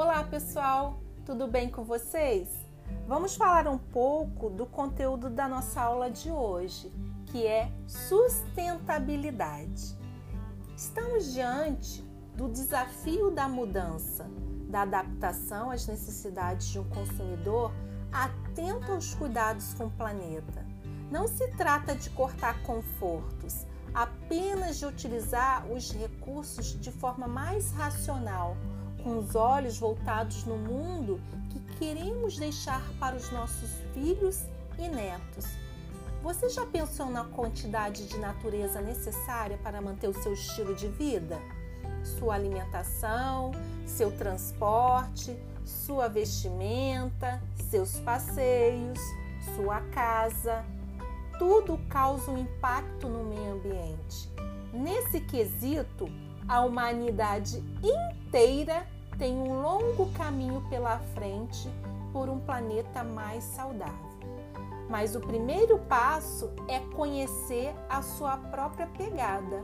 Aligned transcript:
Olá, 0.00 0.22
pessoal, 0.22 1.02
tudo 1.26 1.48
bem 1.48 1.68
com 1.68 1.82
vocês? 1.82 2.48
Vamos 3.08 3.34
falar 3.34 3.66
um 3.66 3.78
pouco 3.78 4.48
do 4.48 4.64
conteúdo 4.64 5.28
da 5.28 5.48
nossa 5.48 5.80
aula 5.80 6.08
de 6.08 6.30
hoje, 6.30 6.92
que 7.26 7.44
é 7.44 7.68
sustentabilidade. 7.84 9.98
Estamos 10.76 11.32
diante 11.32 12.00
do 12.36 12.48
desafio 12.48 13.32
da 13.32 13.48
mudança, 13.48 14.30
da 14.70 14.82
adaptação 14.82 15.72
às 15.72 15.84
necessidades 15.88 16.68
de 16.68 16.78
um 16.78 16.88
consumidor 16.90 17.72
atento 18.12 18.92
aos 18.92 19.14
cuidados 19.14 19.74
com 19.74 19.86
o 19.86 19.90
planeta. 19.90 20.64
Não 21.10 21.26
se 21.26 21.50
trata 21.56 21.96
de 21.96 22.08
cortar 22.10 22.62
confortos, 22.62 23.66
apenas 23.92 24.78
de 24.78 24.86
utilizar 24.86 25.66
os 25.66 25.90
recursos 25.90 26.80
de 26.80 26.92
forma 26.92 27.26
mais 27.26 27.72
racional, 27.72 28.56
com 29.02 29.18
os 29.18 29.34
olhos 29.34 29.78
voltados 29.78 30.44
no 30.44 30.56
mundo 30.56 31.20
que 31.50 31.60
queremos 31.78 32.36
deixar 32.36 32.82
para 32.98 33.16
os 33.16 33.30
nossos 33.30 33.70
filhos 33.94 34.44
e 34.78 34.88
netos. 34.88 35.46
Você 36.22 36.48
já 36.48 36.66
pensou 36.66 37.06
na 37.06 37.24
quantidade 37.24 38.06
de 38.08 38.18
natureza 38.18 38.80
necessária 38.80 39.56
para 39.58 39.80
manter 39.80 40.08
o 40.08 40.22
seu 40.22 40.32
estilo 40.32 40.74
de 40.74 40.88
vida? 40.88 41.40
Sua 42.18 42.34
alimentação, 42.34 43.52
seu 43.86 44.10
transporte, 44.10 45.36
sua 45.64 46.08
vestimenta, 46.08 47.40
seus 47.70 47.98
passeios, 48.00 48.98
sua 49.56 49.80
casa, 49.92 50.64
tudo 51.38 51.78
causa 51.88 52.30
um 52.30 52.38
impacto 52.38 53.08
no 53.08 53.24
meio 53.24 53.54
ambiente. 53.54 54.28
Nesse 54.72 55.20
quesito, 55.20 56.08
a 56.48 56.60
humanidade 56.60 57.62
inteira 57.82 58.86
tem 59.18 59.36
um 59.36 59.60
longo 59.60 60.10
caminho 60.12 60.62
pela 60.70 60.98
frente 61.14 61.68
por 62.12 62.28
um 62.28 62.40
planeta 62.40 63.04
mais 63.04 63.44
saudável. 63.44 64.08
Mas 64.88 65.14
o 65.14 65.20
primeiro 65.20 65.78
passo 65.80 66.50
é 66.66 66.80
conhecer 66.96 67.74
a 67.90 68.00
sua 68.00 68.38
própria 68.38 68.86
pegada. 68.86 69.60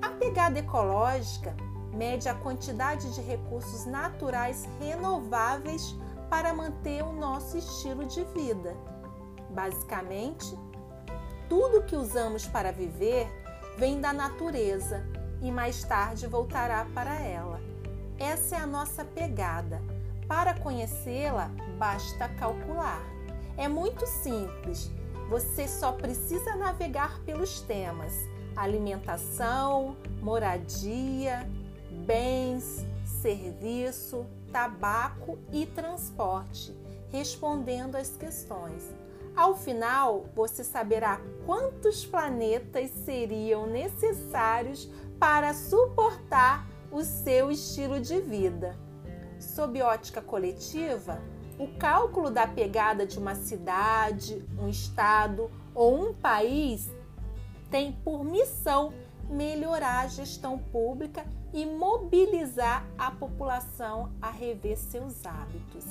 A 0.00 0.10
pegada 0.10 0.60
ecológica 0.60 1.56
mede 1.92 2.28
a 2.28 2.34
quantidade 2.34 3.12
de 3.12 3.20
recursos 3.20 3.86
naturais 3.86 4.68
renováveis 4.78 5.96
para 6.30 6.54
manter 6.54 7.02
o 7.02 7.12
nosso 7.12 7.58
estilo 7.58 8.04
de 8.04 8.22
vida. 8.26 8.76
Basicamente, 9.50 10.56
tudo 11.48 11.82
que 11.82 11.96
usamos 11.96 12.46
para 12.46 12.70
viver 12.70 13.28
vem 13.76 14.00
da 14.00 14.12
natureza 14.12 15.04
e 15.42 15.50
mais 15.50 15.84
tarde 15.84 16.26
voltará 16.26 16.86
para 16.94 17.20
ela. 17.20 17.60
Essa 18.18 18.56
é 18.56 18.58
a 18.60 18.66
nossa 18.66 19.04
pegada. 19.04 19.82
Para 20.26 20.54
conhecê-la, 20.54 21.50
basta 21.78 22.28
calcular. 22.30 23.02
É 23.56 23.68
muito 23.68 24.06
simples. 24.06 24.90
Você 25.28 25.66
só 25.68 25.92
precisa 25.92 26.56
navegar 26.56 27.20
pelos 27.20 27.60
temas: 27.60 28.12
alimentação, 28.56 29.96
moradia, 30.20 31.48
bens, 32.06 32.86
serviço, 33.04 34.26
tabaco 34.52 35.38
e 35.52 35.66
transporte, 35.66 36.74
respondendo 37.10 37.96
às 37.96 38.16
questões. 38.16 38.94
Ao 39.36 39.54
final, 39.54 40.24
você 40.34 40.64
saberá 40.64 41.20
quantos 41.44 42.06
planetas 42.06 42.90
seriam 43.04 43.66
necessários 43.66 44.90
para 45.18 45.54
suportar 45.54 46.66
o 46.90 47.02
seu 47.02 47.50
estilo 47.50 48.00
de 48.00 48.20
vida. 48.20 48.76
Sob 49.38 49.80
ótica 49.82 50.20
coletiva, 50.20 51.20
o 51.58 51.68
cálculo 51.78 52.30
da 52.30 52.46
pegada 52.46 53.06
de 53.06 53.18
uma 53.18 53.34
cidade, 53.34 54.44
um 54.58 54.68
estado 54.68 55.50
ou 55.74 56.10
um 56.10 56.14
país 56.14 56.90
tem 57.70 57.92
por 57.92 58.24
missão 58.24 58.92
melhorar 59.28 60.04
a 60.04 60.08
gestão 60.08 60.58
pública 60.58 61.24
e 61.52 61.64
mobilizar 61.66 62.86
a 62.98 63.10
população 63.10 64.12
a 64.20 64.30
rever 64.30 64.76
seus 64.76 65.24
hábitos. 65.24 65.84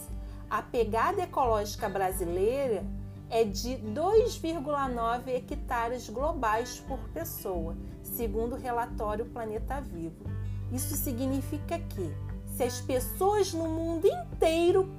A 0.50 0.62
pegada 0.62 1.24
ecológica 1.24 1.90
brasileira 1.90 2.86
é 3.30 3.44
de 3.44 3.78
2,9 3.78 5.28
hectares 5.30 6.10
globais 6.10 6.80
por 6.88 7.00
pessoa, 7.10 7.76
segundo 8.04 8.54
o 8.54 8.60
relatório 8.60 9.26
Planeta 9.26 9.82
Vivo. 9.82 10.26
Isso 10.72 10.96
significa 10.96 11.80
que, 11.80 12.14
se 12.56 12.64
as 12.64 12.80
pessoas 12.82 13.54
no 13.54 13.68
mundo 13.68 14.08
inteiro 14.08 14.90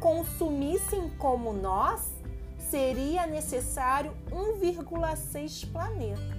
consumissem 0.00 1.08
como 1.18 1.52
nós, 1.52 2.12
seria 2.70 3.26
necessário 3.26 4.12
1,6 4.30 5.70
planeta. 5.72 6.38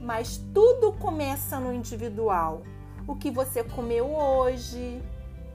Mas 0.00 0.38
tudo 0.54 0.92
começa 0.92 1.60
no 1.60 1.72
individual. 1.72 2.62
O 3.06 3.14
que 3.16 3.30
você 3.30 3.62
comeu 3.62 4.14
hoje? 4.14 5.02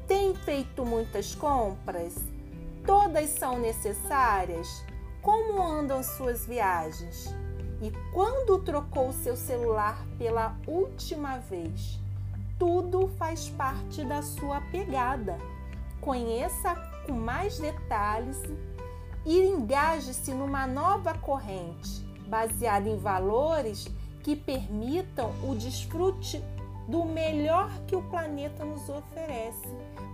Tem 0.08 0.36
feito 0.36 0.86
muitas 0.86 1.34
compras? 1.34 2.33
Todas 2.86 3.30
são 3.30 3.60
necessárias? 3.60 4.84
Como 5.22 5.62
andam 5.62 6.04
suas 6.04 6.46
viagens? 6.46 7.34
E 7.82 7.92
quando 8.14 8.60
trocou 8.60 9.14
seu 9.14 9.36
celular 9.36 10.06
pela 10.18 10.56
última 10.68 11.38
vez? 11.38 12.00
Tudo 12.60 13.08
faz 13.18 13.50
parte 13.50 14.04
da 14.04 14.22
sua 14.22 14.60
pegada. 14.72 15.38
Conheça 16.02 16.76
com 17.06 17.14
mais 17.14 17.58
detalhes 17.58 18.42
e 19.26 19.40
engaje-se 19.40 20.34
numa 20.34 20.68
nova 20.68 21.14
corrente 21.14 22.04
baseada 22.28 22.90
em 22.90 22.98
valores 22.98 23.88
que 24.24 24.36
permitam 24.36 25.32
o 25.44 25.56
desfrute 25.56 26.44
do 26.88 27.06
melhor 27.06 27.72
que 27.88 27.96
o 27.96 28.02
planeta 28.04 28.64
nos 28.66 28.90
oferece, 28.90 29.68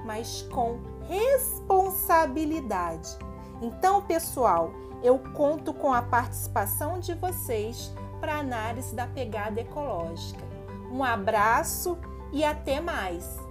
mas 0.06 0.44
com 0.44 0.80
responsabilidade. 1.08 3.18
Então, 3.62 4.02
pessoal, 4.02 4.72
eu 5.04 5.20
conto 5.34 5.74
com 5.74 5.94
a 5.94 6.02
participação 6.02 7.00
de 7.00 7.14
vocês 7.14 7.94
para 8.20 8.40
análise 8.40 8.96
da 8.96 9.08
pegada 9.08 9.62
ecológica. 9.62 10.44
Um 10.92 11.04
abraço 11.04 11.98
e 12.32 12.44
até 12.44 12.80
mais! 12.80 13.49